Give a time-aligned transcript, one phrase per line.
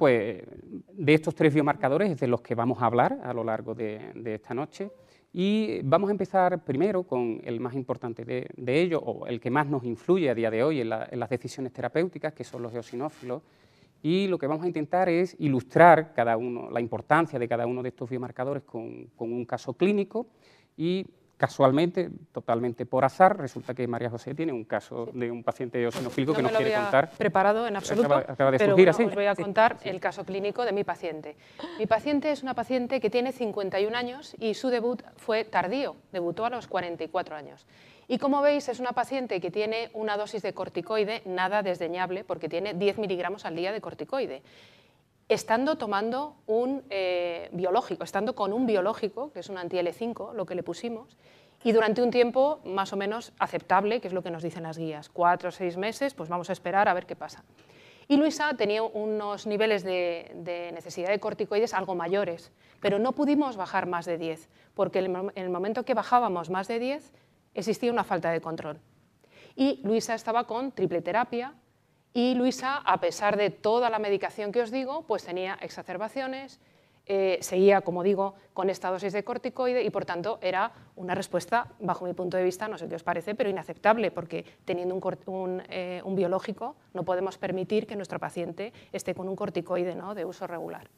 [0.00, 0.42] pues
[0.94, 4.14] de estos tres biomarcadores es de los que vamos a hablar a lo largo de,
[4.24, 4.90] esta noche.
[5.30, 9.66] Y vamos a empezar primero con el más importante de, ellos, o el que más
[9.66, 13.42] nos influye a día de hoy en, las decisiones terapéuticas, que son los eosinófilos.
[14.02, 17.82] Y lo que vamos a intentar es ilustrar cada uno, la importancia de cada uno
[17.82, 20.28] de estos biomarcadores con, con un caso clínico
[20.78, 21.04] y
[21.40, 26.34] casualmente, totalmente por azar, resulta que María José tiene un caso de un paciente eosinofílico
[26.34, 27.08] que nos quiere contar.
[27.16, 29.04] Preparado en absoluto, acaba, de pero surgir, así.
[29.04, 31.38] os voy a contar el caso clínico de mi paciente.
[31.78, 36.44] Mi paciente es una paciente que tiene 51 años y su debut fue tardío, debutó
[36.44, 37.66] a los 44 años.
[38.06, 42.50] Y como veis, es una paciente que tiene una dosis de corticoide nada desdeñable porque
[42.50, 44.42] tiene 10 miligramos al día de corticoide
[45.30, 50.56] estando tomando un eh, biológico, estando con un biológico, que es un anti-L5, lo que
[50.56, 51.16] le pusimos,
[51.62, 54.76] y durante un tiempo más o menos aceptable, que es lo que nos dicen las
[54.76, 57.44] guías, cuatro o seis meses, pues vamos a esperar a ver qué pasa.
[58.08, 63.86] Y Luisa tenía unos niveles de, necesidad de corticoides algo mayores, pero no pudimos bajar
[63.86, 67.12] más de 10, porque en el momento que bajábamos más de 10
[67.54, 68.80] existía una falta de control.
[69.54, 71.54] Y Luisa estaba con triple terapia,
[72.12, 76.60] y Luisa, a pesar de toda la medicación que os digo, pues tenía exacerbaciones,
[77.06, 81.66] eh, seguía, como digo, con esta dosis de corticoide y por tanto era una respuesta,
[81.80, 84.94] bajo mi punto de vista, no sé qué os parece, pero inaceptable, porque teniendo
[85.26, 90.14] un, eh, biológico no podemos permitir que nuestro paciente esté con un corticoide ¿no?
[90.14, 90.88] de uso regular.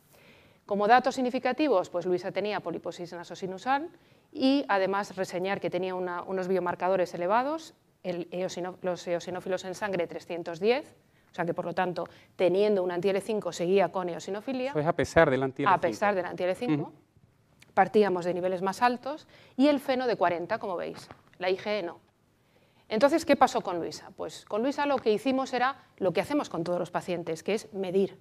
[0.66, 3.88] Como datos significativos, pues Luisa tenía poliposis nasosinusal
[4.32, 10.94] y además reseñar que tenía unos biomarcadores elevados, los eosinófilos en sangre 310,
[11.30, 14.70] o sea que, por lo tanto, teniendo un anti-L5 seguía con eosinofilia.
[14.70, 15.72] Eso es a pesar del anti-L5.
[15.72, 16.90] A pesar del anti-L5.
[17.72, 21.08] Partíamos de niveles más altos y el feno de 40, como veis.
[21.38, 22.00] La IgE no.
[22.88, 24.10] Entonces, ¿qué pasó con Luisa?
[24.14, 27.54] Pues con Luisa lo que hicimos era lo que hacemos con todos los pacientes, que
[27.54, 28.18] es medir.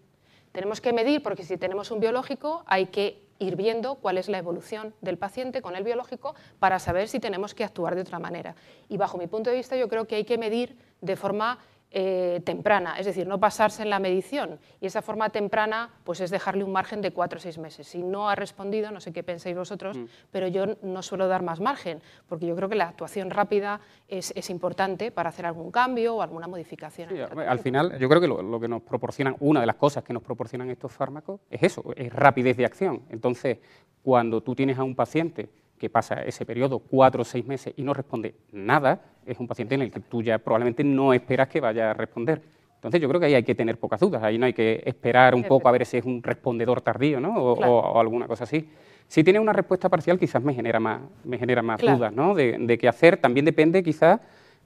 [0.54, 4.38] Tenemos que medir porque si tenemos un biológico hay que ir viendo cuál es la
[4.38, 8.56] evolución del paciente con el biológico para saber si tenemos que actuar de otra manera.
[8.88, 11.58] Y bajo mi punto de vista yo creo que hay que medir de forma
[11.94, 14.60] eh, temprana, es decir, no pasarse en la medición.
[14.80, 17.86] Y esa forma temprana pues es dejarle un margen de cuatro o seis meses.
[17.86, 20.06] Si no ha respondido, no sé qué pensáis vosotros, mm.
[20.32, 24.32] pero yo no suelo dar más margen, porque yo creo que la actuación rápida es,
[24.50, 27.10] importante para hacer algún cambio o alguna modificación.
[27.48, 30.24] al final, yo creo que lo, que nos proporcionan, una de las cosas que nos
[30.24, 33.04] proporcionan estos fármacos es eso, es rapidez de acción.
[33.10, 33.60] Entonces,
[34.02, 35.50] cuando tú tienes a un paciente
[35.82, 39.74] que pasa ese periodo, cuatro o seis meses, y no responde nada, es un paciente
[39.74, 42.40] en el que tú ya probablemente no esperas que vaya a responder.
[42.76, 45.34] Entonces yo creo que ahí hay que tener pocas dudas, ahí no hay que esperar
[45.34, 47.34] un poco a ver si es un respondedor tardío ¿no?
[47.34, 48.70] o, alguna cosa así.
[49.08, 52.36] Si tiene una respuesta parcial quizás me genera más, me genera más dudas ¿no?
[52.36, 53.18] de, de qué hacer.
[53.18, 54.20] También depende quizás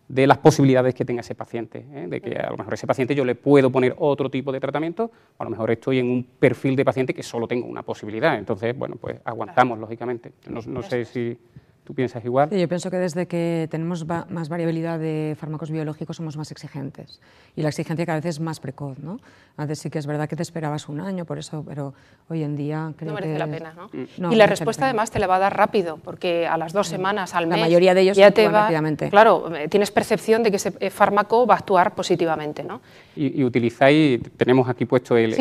[0.07, 2.05] de las posibilidades que tenga ese paciente, ¿eh?
[2.07, 5.11] de que a lo mejor ese paciente yo le puedo poner otro tipo de tratamiento,
[5.37, 8.37] o a lo mejor estoy en un perfil de paciente que solo tengo una posibilidad,
[8.37, 10.33] entonces, bueno, pues aguantamos, lógicamente.
[10.47, 11.37] no sé si...
[11.85, 12.49] ¿Tú piensas igual?
[12.49, 17.21] yo pienso que desde que tenemos más variabilidad de fármacos biológicos somos más exigentes
[17.55, 18.97] y la exigencia cada vez es más precoz.
[18.97, 19.19] ¿no?
[19.55, 21.93] Antes sí que es verdad que te esperabas un año, por eso, pero
[22.27, 23.75] hoy en día creo no merece la pena.
[24.17, 24.31] ¿no?
[24.31, 27.35] y la respuesta además te la va a dar rápido, porque a las dos semanas,
[27.35, 29.11] al mes, la mayoría de ellos ya te va, rápidamente.
[29.11, 32.63] Claro, eh, tienes percepción de que ese eh, fármaco va a actuar positivamente.
[32.63, 32.81] ¿no?
[33.15, 35.31] Y, utilizáis, tenemos aquí puesto el,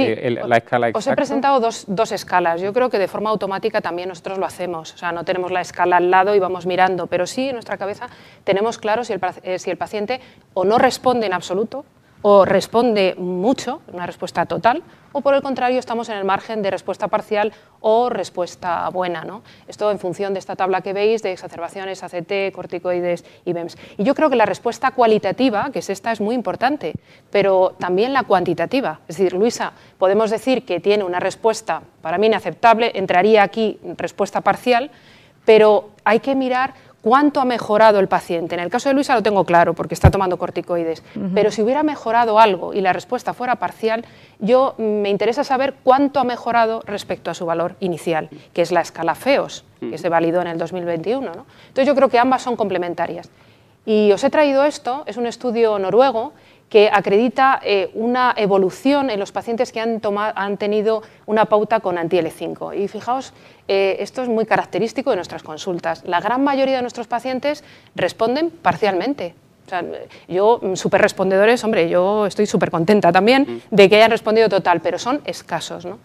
[0.46, 0.98] la escala exacta.
[0.98, 2.60] Os he presentado dos, dos escalas.
[2.60, 4.92] Yo creo que de forma automática también nosotros lo hacemos.
[4.92, 7.76] O sea, no tenemos la escala al lado y vamos mirando pero sí en nuestra
[7.76, 8.08] cabeza
[8.44, 10.20] tenemos claro si el, eh, si el paciente
[10.54, 11.84] o no responde en absoluto
[12.26, 16.70] o responde mucho, una respuesta total, o por el contrario estamos en el margen de
[16.70, 19.24] respuesta parcial o respuesta buena.
[19.24, 19.42] ¿no?
[19.68, 23.76] Esto en función de esta tabla que veis de exacerbaciones, ACT, corticoides y BEMS.
[23.98, 26.94] Y yo creo que la respuesta cualitativa, que es esta, es muy importante,
[27.30, 29.00] pero también la cuantitativa.
[29.06, 34.40] Es decir, Luisa, podemos decir que tiene una respuesta para mí inaceptable, entraría aquí respuesta
[34.40, 34.90] parcial,
[35.44, 36.74] pero hay que mirar
[37.04, 38.54] cuánto ha mejorado el paciente.
[38.54, 41.02] En el caso de Luisa lo tengo claro porque está tomando corticoides,
[41.34, 44.06] pero si hubiera mejorado algo y la respuesta fuera parcial,
[44.38, 48.80] yo me interesa saber cuánto ha mejorado respecto a su valor inicial, que es la
[48.80, 51.30] escala FEOS, que se validó en el 2021.
[51.30, 53.28] Entonces yo creo que ambas son complementarias.
[53.86, 56.32] Y os he traído esto, es un estudio noruego
[56.68, 60.00] que acredita eh, una evolución en los pacientes que han,
[60.34, 62.76] han tenido una pauta con anti-L5.
[62.76, 63.32] Y fijaos,
[63.68, 66.02] eh, esto es muy característico de nuestras consultas.
[66.04, 67.62] La gran mayoría de nuestros pacientes
[67.94, 69.34] responden parcialmente.
[69.66, 69.84] O sea,
[70.28, 73.74] yo, súper respondedores, hombre, yo estoy súper contenta también mm.
[73.74, 75.86] de que hayan respondido total, pero son escasos.
[75.86, 75.98] ¿no?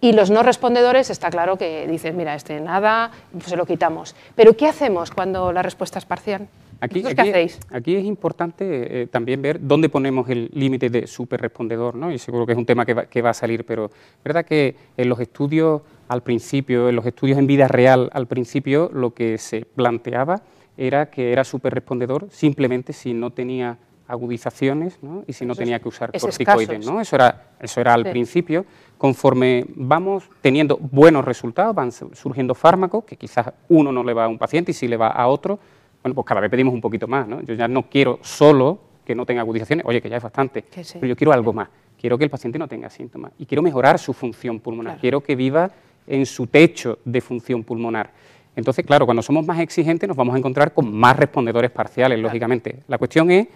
[0.00, 4.14] Y los no respondedores, está claro que dices, mira, este nada, pues se lo quitamos.
[4.34, 6.48] Pero ¿qué hacemos cuando la respuesta es parcial?
[6.82, 7.60] Aquí, qué hacéis?
[7.70, 12.10] Aquí es importante eh, también ver dónde ponemos el límite de superrespondedor, ¿no?
[12.10, 14.44] y seguro que es un tema que va, que va a salir, pero es verdad
[14.44, 19.14] que en los estudios al principio, en los estudios en vida real al principio, lo
[19.14, 20.42] que se planteaba
[20.76, 23.78] era que era superrespondedor simplemente si no tenía
[24.08, 25.22] agudizaciones ¿no?
[25.28, 26.84] y si no tenía que usar corticoides.
[26.84, 27.00] ¿no?
[27.00, 28.66] Eso era, eso era al principio.
[28.98, 34.28] Conforme vamos teniendo buenos resultados, van surgiendo fármacos, que quizás uno no le va a
[34.28, 35.60] un paciente y si le va a otro,
[36.02, 37.26] bueno, pues cada vez pedimos un poquito más.
[37.28, 37.40] ¿no?
[37.42, 40.64] Yo ya no quiero solo que no tenga agudizaciones, oye, que ya es bastante,
[40.94, 41.68] pero yo quiero algo más.
[42.00, 44.98] Quiero que el paciente no tenga síntomas y quiero mejorar su función pulmonar.
[45.00, 45.70] Quiero que viva
[46.06, 48.10] en su techo de función pulmonar.
[48.54, 52.82] Entonces, claro, cuando somos más exigentes nos vamos a encontrar con más respondedores parciales, lógicamente.
[52.88, 53.46] La cuestión es,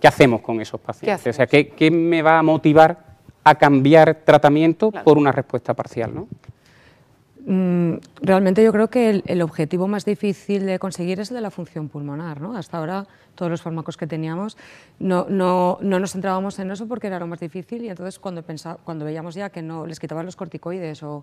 [0.00, 1.26] ¿qué hacemos con esos pacientes?
[1.26, 6.14] O sea, ¿qué, me va a motivar a cambiar tratamiento por una respuesta parcial?
[6.14, 6.28] ¿no?
[7.48, 11.52] Mm, realmente yo creo que el, objetivo más difícil de conseguir es el de la
[11.52, 12.40] función pulmonar.
[12.40, 12.56] ¿no?
[12.56, 13.06] Hasta ahora
[13.36, 14.56] todos los fármacos que teníamos
[14.98, 18.44] no, no, no, nos centrábamos en eso porque era lo más difícil y entonces cuando,
[18.82, 21.22] cuando veíamos ya que no les quitaban los corticoides o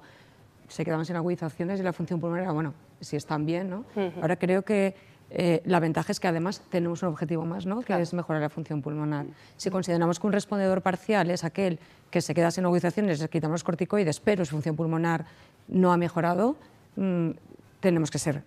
[0.69, 3.83] se quedaban sin agudizaciones y la función pulmonar era, bueno, si están bien, ¿no?
[4.21, 4.95] Ahora creo que
[5.29, 7.81] eh, la ventaja es que además tenemos un objetivo más, ¿no?
[7.81, 9.25] que es mejorar la función pulmonar.
[9.57, 11.79] Si consideramos que un respondedor parcial es aquel
[12.11, 15.25] que se queda sin agudizaciones, le quitamos los corticoides, pero su función pulmonar
[15.67, 16.55] no ha mejorado,
[16.95, 17.31] mm,
[17.79, 18.43] tenemos que ser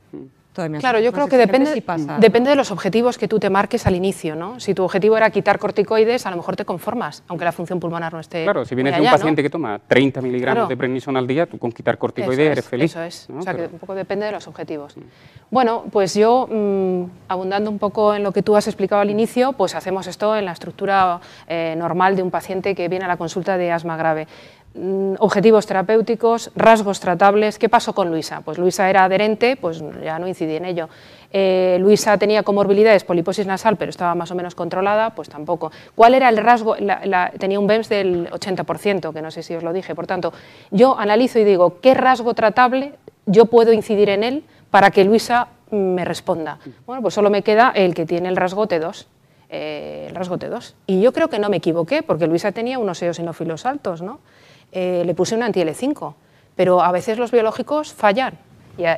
[0.80, 1.82] Claro, yo creo que depende,
[2.18, 4.34] depende de los objetivos que tú te marques al inicio.
[4.34, 4.58] ¿no?
[4.58, 8.12] Si tu objetivo era quitar corticoides, a lo mejor te conformas, aunque la función pulmonar
[8.12, 8.44] no esté.
[8.44, 11.58] Claro, si vienes de un paciente que toma 30 miligramos de prednisona al día, tú
[11.58, 12.90] con quitar corticoides eres feliz.
[12.90, 14.96] Eso es, o sea, que un poco depende de los objetivos.
[15.50, 19.52] Bueno, pues yo, mm, abundando un poco en lo que tú has explicado al inicio,
[19.52, 23.16] pues hacemos esto en la estructura eh, normal de un paciente que viene a la
[23.16, 24.26] consulta de asma grave.
[24.74, 27.58] Mm, objetivos terapéuticos, rasgos tratables.
[27.58, 28.42] ¿Qué pasó con Luisa?
[28.42, 30.90] Pues Luisa era adherente, pues ya no incidí en ello.
[31.32, 35.72] Eh, Luisa tenía comorbilidades, poliposis nasal, pero estaba más o menos controlada, pues tampoco.
[35.94, 36.76] ¿Cuál era el rasgo?
[37.38, 39.94] tenía un BEMS del 80%, que no sé si os lo dije.
[39.94, 40.34] Por tanto,
[40.70, 45.48] yo analizo y digo, ¿qué rasgo tratable yo puedo incidir en él para que Luisa
[45.70, 46.58] me responda?
[46.84, 49.06] Bueno, pues solo me queda el que tiene el rasgo T2.
[49.48, 50.74] Eh, el rasgo T2.
[50.86, 54.20] Y yo creo que no me equivoqué, porque Luisa tenía unos eosinófilos altos, ¿no?
[54.78, 56.12] Eh, le puse un anti-L5,
[56.55, 58.34] pero a veces los biológicos fallan.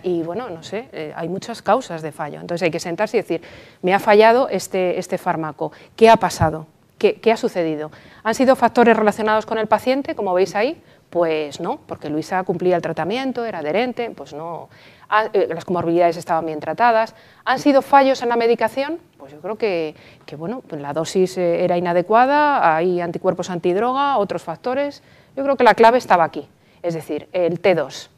[0.03, 2.41] Y, bueno, no sé, eh, hay muchas causas de fallo.
[2.41, 3.43] Entonces hay que sentarse y decir,
[3.81, 6.67] me ha fallado este, este fármaco, ¿qué ha pasado?
[6.99, 7.93] ¿Qué, ¿Qué, ha sucedido?
[8.25, 10.83] ¿Han sido factores relacionados con el paciente, como veis ahí?
[11.11, 14.69] Pues no, porque Luisa cumplía el tratamiento, era adherente, pues no.
[15.09, 17.15] Ah, eh, las comorbilidades estaban bien tratadas.
[17.45, 18.99] ¿Han sido fallos en la medicación?
[19.17, 19.95] Pues yo creo que,
[20.27, 25.05] que bueno, la dosis era inadecuada, hay anticuerpos antidroga, otros factores.
[25.39, 26.49] Yo creo que la clave estaba aquí,
[26.83, 28.09] es decir, el T2.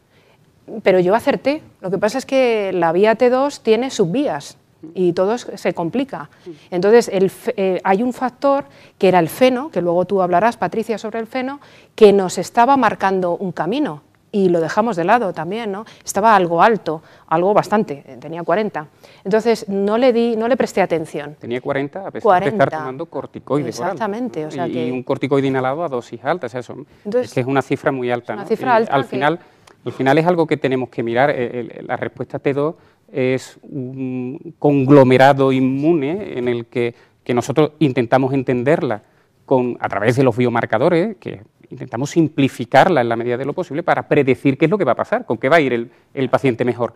[0.83, 1.63] Pero yo acerté.
[1.83, 4.57] Lo que pasa es que la vía T2 tiene subvías
[4.95, 6.31] y todo se complica.
[6.71, 8.65] Entonces, eh, hay un factor
[8.97, 11.61] que era el feno, que luego tú hablarás, Patricia, sobre el feno,
[11.95, 14.01] que nos estaba marcando un camino
[14.33, 15.85] y lo dejamos de lado también, ¿no?
[16.05, 18.87] Estaba algo alto, algo bastante, eh, tenía 40.
[19.25, 21.37] Entonces no le di, no le presté atención.
[21.39, 23.79] Tenía 40 a pesar de estar tomando corticoides.
[23.79, 24.87] Exactamente, o sea y, que...
[24.89, 26.77] y un corticoide inhalado a dosis altas, eso.
[27.05, 28.35] es que es una cifra muy alta.
[28.35, 28.95] Una cifra alta.
[28.95, 29.39] Al final,
[29.85, 31.35] al final es algo que tenemos que mirar.
[31.83, 32.75] La respuesta T2
[33.13, 36.95] es un conglomerado inmune en el que,
[37.25, 39.03] que nosotros intentamos entenderla
[39.47, 43.83] con, a través de los biomarcadores, que intentamos simplificarla en la medida de lo posible
[43.83, 46.29] para predecir qué es lo que va a pasar, con qué va a ir el,
[46.29, 46.95] paciente mejor.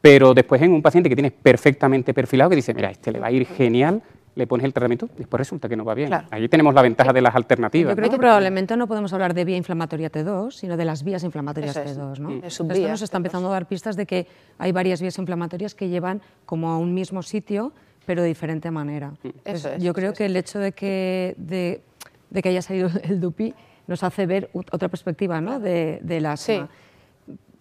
[0.00, 3.26] Pero después en un paciente que tienes perfectamente perfilado, que dice, mira, este le va
[3.26, 4.02] a ir genial,
[4.34, 6.12] le pones el tratamiento, después resulta que no va bien.
[6.30, 7.92] Ahí tenemos la ventaja de las alternativas.
[7.92, 11.24] Yo creo que probablemente no podemos hablar de vía inflamatoria T2, sino de las vías
[11.24, 12.18] inflamatorias T2.
[12.18, 12.30] ¿no?
[12.30, 12.44] Mm.
[12.44, 14.26] Esto nos está empezando a dar pistas de que
[14.58, 17.72] hay varias vías inflamatorias que llevan como a un mismo sitio,
[18.06, 19.12] pero de diferente manera.
[19.22, 19.80] Mm.
[19.80, 21.82] yo creo que el hecho de que, de,
[22.30, 23.54] de que haya salido el DUPI
[23.90, 25.58] nos hace ver otra perspectiva ¿no?
[25.58, 26.68] de, de la asma.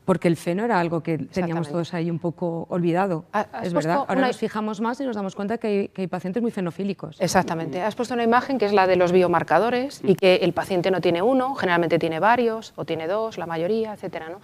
[0.05, 3.25] Porque el feno era algo que teníamos todos ahí un poco olvidado.
[3.61, 4.05] Es verdad.
[4.07, 7.21] Ahora nos fijamos más y nos damos cuenta que hay, pacientes muy fenofílicos.
[7.21, 7.81] Exactamente.
[7.81, 10.99] Has puesto una imagen que es la de los biomarcadores y que el paciente no
[10.99, 14.29] tiene uno, generalmente tiene varios, o tiene dos, la mayoría, etcétera.
[14.29, 14.39] ¿no?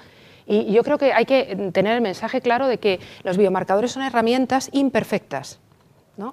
[0.46, 4.04] Y yo creo que hay que tener el mensaje claro de que los biomarcadores son
[4.04, 5.60] herramientas imperfectas.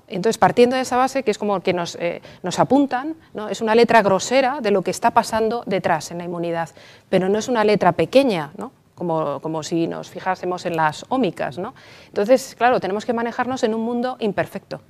[0.07, 2.23] Entonces, partiendo de esa base, que es como que nos, eh,
[2.57, 3.17] apuntan,
[3.51, 6.71] es una letra grosera de lo que está pasando detrás en la inmunidad,
[7.09, 8.53] pero no es una letra pequeña,
[8.95, 11.59] como, como, si nos fijásemos en las ómicas.
[12.07, 14.81] Entonces, claro, tenemos que manejarnos en un mundo imperfecto.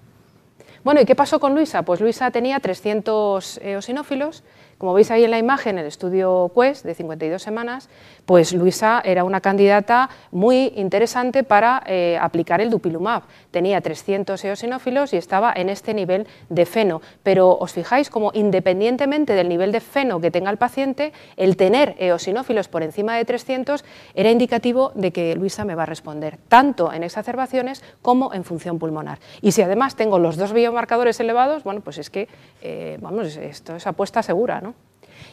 [0.84, 1.82] Bueno, ¿y qué pasó con Luisa?
[1.82, 4.42] Pues Luisa tenía 300 eosinófilos,
[4.82, 7.88] Como veis ahí en la imagen, el estudio Quest de 52 semanas,
[8.26, 13.22] pues Luisa era una candidata muy interesante para eh, aplicar el dupilumab.
[13.52, 19.34] Tenía 300 eosinófilos y estaba en este nivel de feno, pero os fijáis como independientemente
[19.34, 23.84] del nivel de feno que tenga el paciente, el tener eosinófilos por encima de 300
[24.14, 28.80] era indicativo de que Luisa me va a responder, tanto en exacerbaciones como en función
[28.80, 29.20] pulmonar.
[29.42, 32.26] Y si además tengo los dos biomarcadores elevados, bueno, pues es que,
[32.62, 34.71] eh, vamos, esto es apuesta segura, ¿no?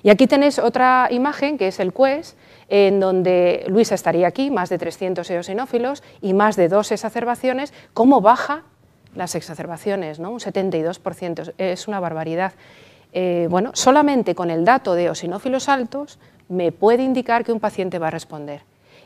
[0.04, 2.36] Y aquí tenéis otra imagen, que es el QUES,
[2.70, 8.22] en donde Luisa estaría aquí, más de 300 eosinófilos y más de dos exacerbaciones, cómo
[8.22, 8.64] baja
[9.16, 10.32] las exacerbaciones, ¿no?
[10.32, 12.54] un 72%, es una barbaridad.
[13.12, 18.00] Eh, bueno, solamente con el dato de eosinófilos altos me puede indicar que un paciente
[18.00, 18.62] va a responder.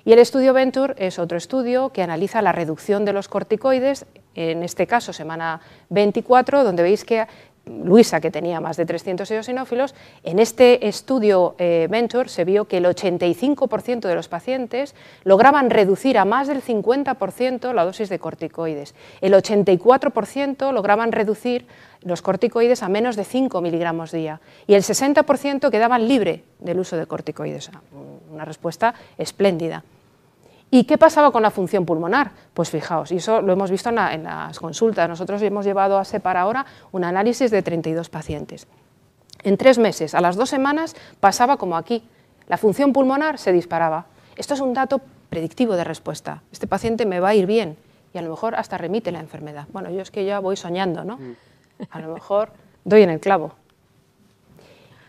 [0.05, 4.63] Y el estudio Venture es otro estudio que analiza la reducción de los corticoides, en
[4.63, 7.25] este caso semana 24, donde veis que
[7.65, 12.77] Luisa, que tenía más de 300 eosinófilos, en este estudio eh, Venture se vio que
[12.77, 18.95] el 85% de los pacientes lograban reducir a más del 50% la dosis de corticoides.
[19.21, 21.65] El 84% lograban reducir
[22.01, 26.97] los corticoides a menos de 5 miligramos día y el 60% quedaban libre del uso
[26.97, 27.71] de corticoides.
[28.29, 29.83] Una respuesta espléndida.
[30.73, 32.31] ¿Y qué pasaba con la función pulmonar?
[32.55, 35.07] Pues fijaos, y eso lo hemos visto en, las consultas.
[35.07, 38.65] Nosotros hemos llevado a SEPAR ahora un análisis de 32 pacientes.
[39.43, 42.01] En tres meses, a las dos semanas, pasaba como aquí.
[42.47, 44.07] La función pulmonar se disparaba.
[44.35, 44.99] Esto es un dato
[45.29, 46.41] predictivo de respuesta.
[46.51, 47.77] Este paciente me va a ir bien
[48.11, 49.67] y a lo mejor hasta remite la enfermedad.
[49.71, 51.19] Bueno, yo es que ya voy soñando, ¿no?
[51.91, 52.49] A lo mejor
[52.83, 53.53] doy en el clavo.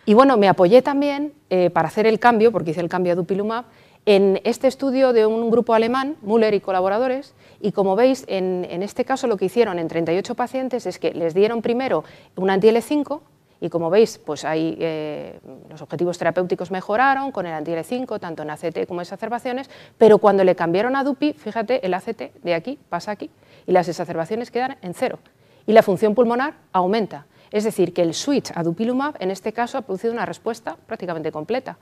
[0.05, 3.17] Y bueno, me apoyé también eh, para hacer el cambio, porque hice el cambio a
[3.17, 3.65] Dupilumab,
[4.07, 9.05] en este estudio de un grupo alemán, Müller y colaboradores, y como veis, en, este
[9.05, 12.05] caso lo que hicieron en 38 pacientes es que les dieron primero
[12.37, 13.21] un anti-L5,
[13.61, 18.51] y como veis, pues ahí eh, los objetivos terapéuticos mejoraron con el anti-L5, tanto en
[18.51, 22.79] ACT como en exacerbaciones, pero cuando le cambiaron a DUPI, fíjate, el ACT de aquí
[22.91, 23.31] pasa aquí,
[23.67, 25.19] y las exacerbaciones quedan en cero,
[25.67, 27.27] y la función pulmonar aumenta.
[27.51, 31.33] Es decir, que el switch a dupilumab en este caso ha producido una respuesta prácticamente
[31.33, 31.79] completa.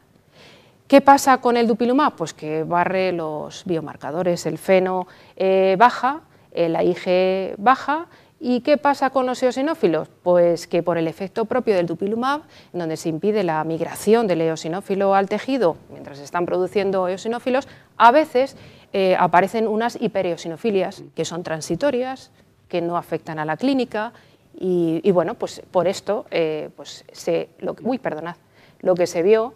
[0.93, 2.17] ¿Qué pasa con el dupilumab?
[2.17, 5.07] Pues que barre los biomarcadores, el feno
[5.37, 6.21] eh, baja,
[6.55, 8.09] la IG baja.
[8.39, 10.11] ¿Y qué pasa con los eosinófilos?
[10.23, 12.43] Pues que por el efecto propio del dupilumab,
[12.75, 18.11] donde se impide la migración del eosinófilo al tejido mientras se están produciendo eosinófilos, a
[18.11, 18.55] veces
[18.93, 22.33] eh, aparecen unas hipereosinofilias que son transitorias,
[22.69, 24.13] que no afectan a la clínica
[24.55, 28.37] y, bueno, pues por esto eh, pues se, lo, uy, perdonad,
[28.81, 29.55] lo que se vio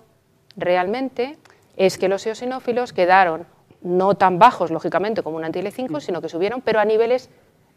[0.56, 1.36] realmente
[1.76, 3.46] es que los eosinófilos quedaron
[3.82, 6.00] no tan bajos, lógicamente, como un anti-L5, mm.
[6.00, 7.30] sino que subieron, pero a niveles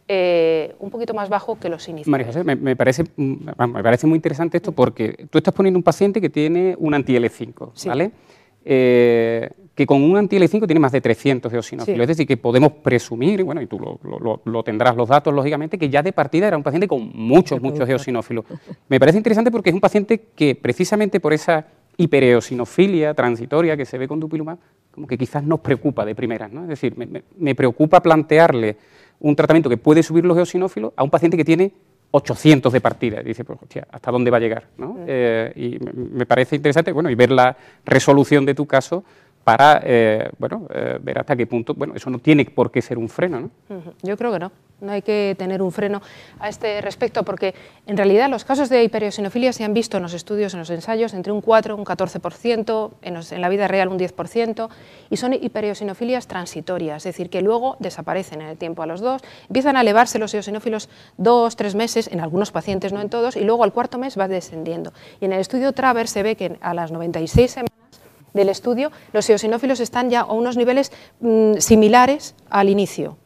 [0.08, 2.08] eh, un poquito más bajos que los iniciales.
[2.08, 6.20] María José, me, parece, me parece muy interesante esto porque tú estás poniendo un paciente
[6.20, 8.12] que tiene un anti-L5, ¿vale?
[8.66, 12.02] Eh, que con un anti-L5 tiene más de 300 eosinófilos.
[12.02, 16.04] Es decir, que podemos presumir, bueno, y tú lo, tendrás los datos, lógicamente, que ya
[16.04, 18.46] de partida era un paciente con muchos, muchos eosinófilos.
[18.90, 21.66] Me parece interesante porque es un paciente que precisamente por esa
[22.00, 24.58] hipereosinofilia transitoria que se ve con dupilumab,
[24.90, 26.52] como que quizás nos preocupa de primeras.
[26.52, 26.64] ¿no?
[26.64, 28.78] Es decir, me, preocupa plantearle
[29.20, 31.74] un tratamiento que puede subir los eosinófilos a un paciente que tiene
[32.12, 33.22] 800 de partida.
[33.22, 34.68] Y dice, pues, hostia, ¿hasta dónde va a llegar?
[34.78, 34.98] ¿no?
[35.06, 39.04] Eh, y me parece interesante, bueno, y ver la resolución de tu caso
[39.44, 42.98] para, eh, bueno, eh, ver hasta qué punto, bueno, eso no tiene por qué ser
[42.98, 43.52] un freno, ¿no?
[44.04, 44.52] Yo creo que no.
[44.82, 46.02] No hay que tener un freno
[46.40, 47.54] a este respecto, porque
[47.86, 51.14] en realidad los casos de hipereosinofilia se han visto en los estudios, en los ensayos,
[51.14, 54.70] entre un 4 y un 14%, en, la vida real un 10%,
[55.10, 59.22] y son hipereosinofilias transitorias, es decir, que luego desaparecen en el tiempo a los dos,
[59.48, 63.42] empiezan a elevarse los eosinófilos dos, tres meses, en algunos pacientes, no en todos, y
[63.42, 64.94] luego al cuarto mes va descendiendo.
[65.20, 67.70] Y en el estudio Travers se ve que a las 96 semanas
[68.34, 73.18] del estudio, los eosinófilos están ya a unos niveles mm, similares al inicio.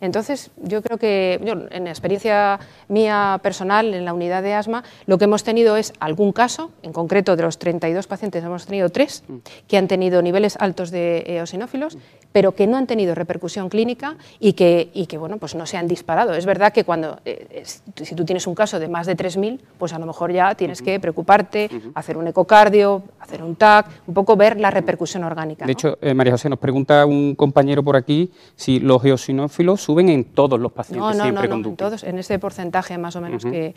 [0.00, 2.58] Entonces, yo creo que, yo, en experiencia
[2.88, 6.92] mía personal en la unidad de asma, lo que hemos tenido es algún caso, en
[6.92, 9.36] concreto de los 32 pacientes hemos tenido tres mm.
[9.68, 11.98] que han tenido niveles altos de eosinófilos,
[12.32, 15.76] pero que no han tenido repercusión clínica y que, y que bueno, pues no se
[15.76, 16.34] han disparado.
[16.34, 19.92] Es verdad que cuando, eh, si tú tienes un caso de más de 3.000, pues
[19.92, 24.36] a lo mejor ya tienes que preocuparte, hacer un ecocardio, hacer un TAC, un poco
[24.36, 25.64] ver la repercusión orgánica.
[25.64, 30.08] De hecho, eh, María José, nos pregunta un compañero por aquí si los eosinófilos suben
[30.08, 33.16] en todos los pacientes no, no, siempre no, no, en todos, en ese porcentaje más
[33.16, 33.74] o menos que,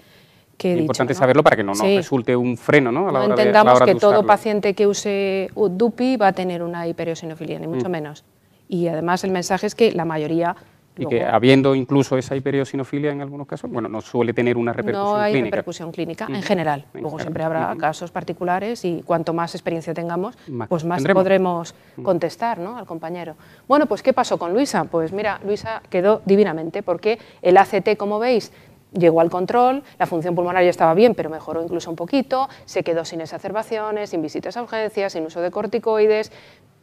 [0.57, 3.09] que he es importante saberlo para que no nos resulte un freno ¿no?
[3.09, 7.59] A la no entendamos que todo paciente que use DUPI va a tener una hipereosinofilia,
[7.59, 7.91] ni mucho mm.
[7.91, 8.23] menos.
[8.69, 10.55] Y además el mensaje es que la mayoría
[10.97, 15.05] y que habiendo incluso esa hiperosinofilia en algunos casos, bueno, no suele tener una repercusión
[15.13, 15.17] clínica.
[15.17, 16.85] No hay repercusión clínica en general.
[16.93, 20.37] Luego siempre habrá casos particulares y cuanto más experiencia tengamos,
[20.67, 22.77] pues más podremos contestar ¿no?
[22.77, 23.35] al compañero.
[23.67, 24.85] Bueno, pues ¿qué pasó con Luisa?
[24.85, 28.51] Pues mira, Luisa quedó divinamente porque el ACT, como veis,
[28.93, 32.83] llegó al control, la función pulmonar ya estaba bien, pero mejoró incluso un poquito, se
[32.83, 36.31] quedó sin exacerbaciones, sin visitas a urgencias, sin uso de corticoides,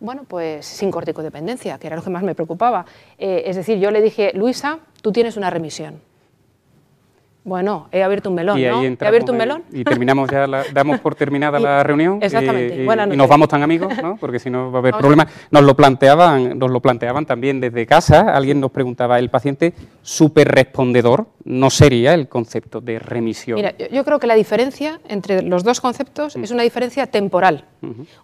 [0.04, 2.84] bueno, pues sin corticodependencia, que era lo que más me preocupaba.
[3.18, 6.00] Eh, es decir, yo le dije, Luisa, tú tienes una remisión.
[7.44, 8.82] Bueno, he abierto un melón, ¿no?
[8.82, 9.64] He abierto un melón.
[9.70, 12.18] Y terminamos ya, damos por terminada la reunión.
[12.22, 12.76] Exactamente.
[12.76, 14.16] Y, y nos vamos tan amigos, ¿no?
[14.20, 15.28] Porque si no va a haber problemas.
[15.50, 18.34] Nos lo planteaban, nos lo planteaban también desde casa.
[18.34, 23.56] Alguien nos preguntaba, ¿el paciente súper respondedor no sería el concepto de remisión?
[23.56, 26.44] Mira, yo, creo que la diferencia entre los dos conceptos mm.
[26.44, 27.66] es una diferencia temporal.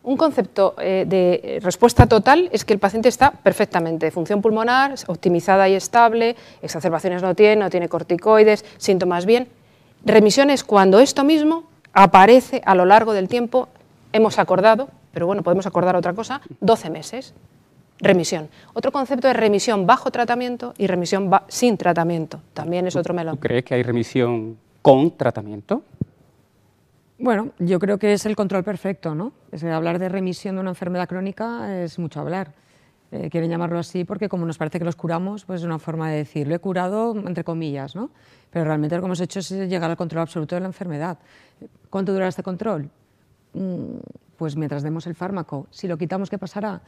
[0.02, 5.68] Un concepto eh, de respuesta total es que el paciente está perfectamente, función pulmonar optimizada
[5.68, 9.48] y estable, exacerbaciones no tiene, no tiene corticoides, síntomas más bien,
[10.04, 13.68] remisión es cuando esto mismo aparece a lo largo del tiempo,
[14.12, 17.34] hemos acordado, pero bueno, podemos acordar otra cosa, 12 meses.
[17.98, 18.48] Remisión.
[18.72, 22.40] Otro concepto es remisión bajo tratamiento y remisión sin tratamiento.
[22.54, 23.34] También es otro melón.
[23.34, 25.82] ¿Tú crees que hay remisión con tratamiento?
[27.18, 29.32] Bueno, yo creo que es el control perfecto, ¿no?
[29.52, 32.52] Es hablar de remisión de una enfermedad crónica es mucho hablar.
[33.12, 36.10] Eh, quieren llamarlo así porque como nos parece que los curamos, pues es una forma
[36.10, 36.54] de decirlo.
[36.54, 38.10] he curado entre comillas, ¿no?
[38.50, 41.18] Pero realmente lo que hemos hecho es llegar al control absoluto de la enfermedad.
[41.88, 42.88] ¿Cuánto durará este control?
[43.54, 43.96] Mm,
[44.36, 45.66] pues mientras demos el fármaco.
[45.70, 46.82] Si lo quitamos, ¿qué pasará?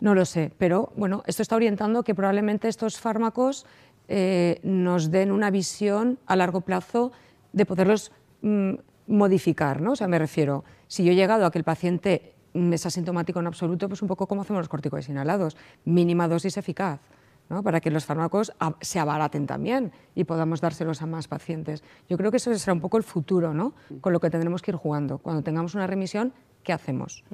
[0.00, 3.66] No lo sé, pero bueno, esto está orientando que probablemente estos fármacos
[4.08, 7.12] eh, nos den una visión a largo plazo
[7.52, 8.12] de poderlos
[8.42, 8.74] mm,
[9.06, 9.92] modificar, ¿no?
[9.92, 13.46] O sea, me refiero, si yo he llegado a que el paciente es asintomático en
[13.46, 17.00] absoluto, pues un poco como hacemos los corticoides inhalados, mínima dosis eficaz,
[17.48, 17.62] ¿no?
[17.62, 21.82] para que los fármacos se abaraten también y podamos dárselos a más pacientes.
[22.08, 23.74] Yo creo que eso será un poco el futuro, ¿no?
[24.00, 25.18] con lo que tendremos que ir jugando.
[25.18, 26.32] Cuando tengamos una remisión,
[26.62, 27.24] ¿qué hacemos?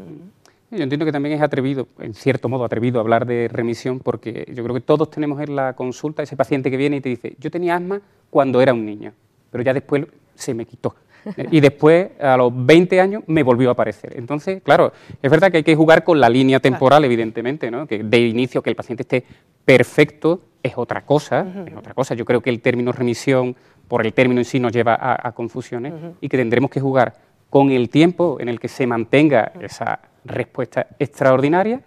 [0.70, 4.62] Yo entiendo que también es atrevido, en cierto modo atrevido, hablar de remisión, porque yo
[4.62, 7.50] creo que todos tenemos en la consulta ese paciente que viene y te dice, yo
[7.50, 9.14] tenía asma cuando era un niño,
[9.50, 10.94] pero ya después se me quitó.
[11.50, 14.14] y después, a los 20 años, me volvió a aparecer.
[14.16, 17.86] Entonces, claro, es verdad que hay que jugar con la línea temporal, evidentemente, ¿no?
[17.86, 19.24] que de inicio que el paciente esté
[19.64, 22.14] perfecto es otra cosa, es otra cosa.
[22.14, 25.92] Yo creo que el término remisión, por el término en sí, nos lleva a, confusiones
[26.20, 27.14] y que tendremos que jugar
[27.50, 31.80] con el tiempo en el que se mantenga esa respuesta extraordinaria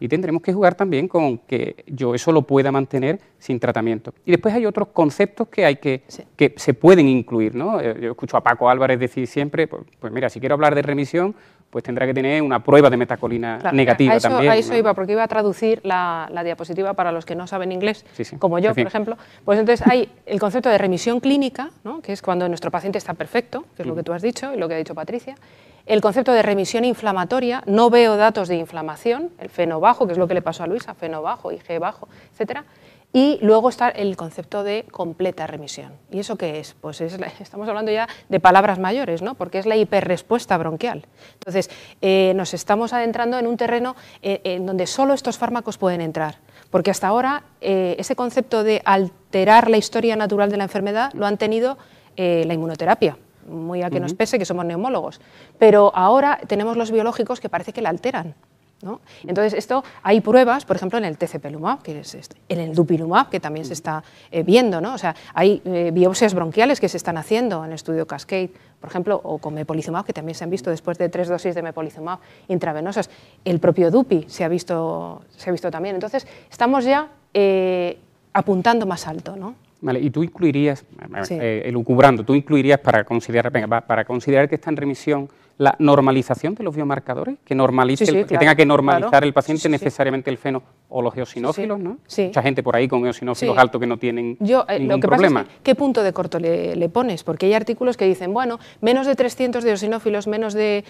[0.00, 4.12] y tendremos que jugar también con que yo eso lo pueda mantener sin tratamiento.
[4.24, 6.02] Y después hay otros conceptos que hay que,
[6.36, 7.80] que se pueden incluir, ¿no?
[7.80, 10.82] Eh, yo escucho a Paco Álvarez decir siempre, pues, pues, mira, si quiero hablar de
[10.82, 11.34] remisión,
[11.70, 14.52] pues tendrá que tener una prueba de metacolina negativa a eso, también.
[14.52, 18.04] A eso iba, porque iba a traducir la, diapositiva para los que no saben inglés,
[18.38, 19.16] como yo, por ejemplo.
[19.44, 22.00] Pues entonces hay el concepto de remisión clínica, ¿no?
[22.00, 24.56] que es cuando nuestro paciente está perfecto, que es lo que tú has dicho y
[24.56, 25.36] lo que ha dicho Patricia,
[25.84, 30.18] el concepto de remisión inflamatoria, no veo datos de inflamación, el feno bajo, que es
[30.18, 32.64] lo que le pasó a Luisa, feno bajo, IG bajo, etcétera.
[33.12, 35.92] Y luego está el concepto de completa remisión.
[36.10, 36.74] ¿Y eso qué es?
[36.78, 37.00] Pues
[37.40, 39.34] estamos hablando ya de palabras mayores, ¿no?
[39.34, 41.06] porque es la hiperrespuesta bronquial.
[41.34, 41.70] Entonces,
[42.02, 46.38] eh, nos estamos adentrando en un terreno eh, en donde solo estos fármacos pueden entrar,
[46.70, 51.26] porque hasta ahora eh, ese concepto de alterar la historia natural de la enfermedad lo
[51.26, 51.78] han tenido
[52.16, 53.16] la inmunoterapia
[53.46, 55.20] muy a que nos pese que somos neumólogos,
[55.56, 58.34] pero ahora tenemos los biológicos que parece que la alteran.
[58.82, 59.00] ¿No?
[59.26, 63.28] Entonces, esto hay pruebas, por ejemplo, en el TCP-Lumab, que es este, en el Dupilumab,
[63.28, 64.94] que también se está eh, viendo, ¿no?
[64.94, 68.90] O sea, hay eh, biopsias bronquiales que se están haciendo en el estudio Cascade, por
[68.90, 72.20] ejemplo, o con mepolizumab, que también se han visto después de tres dosis de mepolizumab
[72.46, 73.10] intravenosas.
[73.44, 75.96] El propio Dupi se ha visto, se ha visto también.
[75.96, 77.98] Entonces, estamos ya eh,
[78.32, 79.54] apuntando más alto, ¿no?
[79.80, 80.84] Vale, y tú incluirías,
[81.30, 83.52] eh, elucubrando, tú incluirías para considerar,
[83.86, 88.54] para considerar que está en remisión la normalización de los biomarcadores, que normalice, que tenga
[88.54, 91.98] que normalizar el paciente necesariamente el feno o los eosinófilos, ¿no?
[92.16, 95.08] Mucha gente por ahí con eosinófilos altos que no tienen Yo, eh, ningún lo que
[95.08, 95.40] problema.
[95.42, 97.24] Pasa es ¿Qué punto de corto le, pones?
[97.24, 100.84] Porque hay artículos que dicen, bueno, menos de 300 de eosinófilos, menos de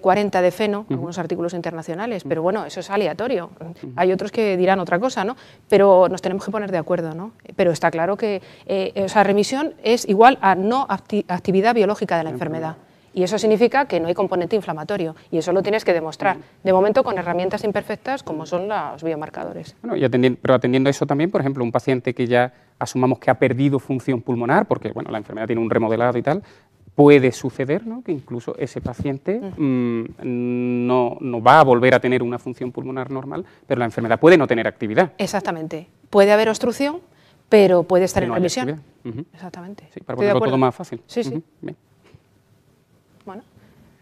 [0.00, 3.50] 40 eh, de feno, algunos artículos internacionales, pero bueno, eso es aleatorio.
[3.96, 5.36] Hay otros que dirán otra cosa, ¿no?
[5.68, 7.32] Pero nos tenemos que poner de acuerdo, ¿no?
[7.56, 12.30] Pero está claro que eh, esa remisión es igual a no actividad biológica de la
[12.30, 12.76] enfermedad.
[13.14, 16.38] Y eso significa que no hay componente inflamatorio y eso lo tienes que demostrar.
[16.64, 19.76] De momento con herramientas imperfectas como son los biomarcadores.
[19.82, 23.20] Bueno, y atendiendo, pero atendiendo a eso también, por ejemplo, un paciente que ya asumamos
[23.20, 26.42] que ha perdido función pulmonar, porque bueno, la enfermedad tiene un remodelado y tal,
[26.94, 28.02] puede suceder ¿no?
[28.02, 33.10] que incluso ese paciente mm, no, no, va a volver a tener una función pulmonar
[33.10, 35.12] normal, pero la enfermedad puede no tener actividad.
[35.18, 35.88] Exactamente.
[36.10, 37.00] Puede haber obstrucción,
[37.48, 38.82] pero puede estar en remisión.
[39.32, 39.88] Exactamente.
[39.92, 41.00] Sí, para ponerlo todo más fácil.
[41.06, 41.42] Sí, sí.
[43.24, 43.42] Bueno,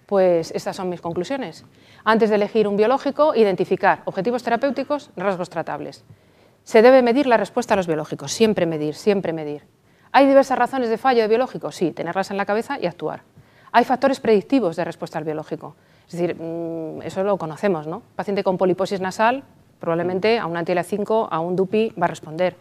[0.07, 1.65] pues estas son mis conclusiones.
[2.05, 6.05] Antes de elegir un biológico, identificar objetivos terapéuticos, rasgos tratables.
[6.65, 9.63] Se debe medir la respuesta a los biológicos, siempre medir, siempre medir.
[10.11, 11.73] ¿Hay diversas razones de fallo de biológico?
[11.73, 13.23] Sí, tenerlas en la cabeza y actuar.
[13.73, 15.77] ¿Hay factores predictivos de respuesta al biológico?
[16.07, 18.03] Es decir, mm, eso lo conocemos, ¿no?
[18.17, 19.45] Paciente con poliposis nasal,
[19.81, 22.57] probablemente a un anti-IL-5, a un DUPI va a responder.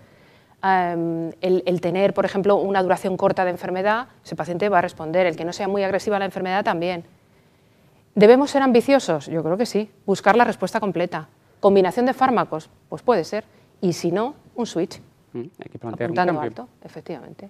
[0.64, 4.82] Em, el, el tener, por ejemplo, una duración corta de enfermedad, ese paciente va a
[4.82, 5.26] responder.
[5.26, 7.04] El que no sea muy agresiva la enfermedad también.
[8.14, 9.26] ¿Debemos ser ambiciosos?
[9.28, 9.90] Yo creo que sí.
[10.06, 11.30] Buscar la respuesta completa.
[11.60, 12.70] ¿Combinación de fármacos?
[12.90, 13.44] Pues puede ser.
[13.82, 15.00] Y si no, un switch.
[15.34, 16.64] Mm, Hay que plantear un Apuntando cambio.
[16.64, 17.50] alto, efectivamente.